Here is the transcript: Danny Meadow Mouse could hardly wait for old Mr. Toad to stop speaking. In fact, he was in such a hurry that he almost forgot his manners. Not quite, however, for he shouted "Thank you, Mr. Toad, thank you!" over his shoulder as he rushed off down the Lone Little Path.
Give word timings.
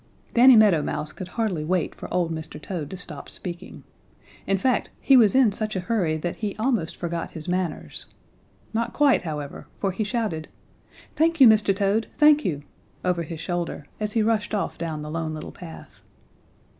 Danny 0.33 0.55
Meadow 0.55 0.81
Mouse 0.81 1.11
could 1.11 1.27
hardly 1.27 1.63
wait 1.63 1.93
for 1.93 2.11
old 2.11 2.31
Mr. 2.33 2.59
Toad 2.59 2.89
to 2.89 2.97
stop 2.97 3.29
speaking. 3.29 3.83
In 4.47 4.57
fact, 4.57 4.89
he 4.99 5.15
was 5.15 5.35
in 5.35 5.51
such 5.51 5.75
a 5.75 5.79
hurry 5.81 6.17
that 6.17 6.37
he 6.37 6.55
almost 6.55 6.95
forgot 6.95 7.29
his 7.29 7.47
manners. 7.47 8.07
Not 8.73 8.93
quite, 8.93 9.21
however, 9.21 9.67
for 9.77 9.91
he 9.91 10.03
shouted 10.03 10.47
"Thank 11.15 11.39
you, 11.39 11.47
Mr. 11.47 11.75
Toad, 11.75 12.07
thank 12.17 12.43
you!" 12.43 12.63
over 13.05 13.21
his 13.21 13.39
shoulder 13.39 13.85
as 13.99 14.13
he 14.13 14.23
rushed 14.23 14.55
off 14.55 14.75
down 14.75 15.03
the 15.03 15.11
Lone 15.11 15.35
Little 15.35 15.51
Path. 15.51 16.01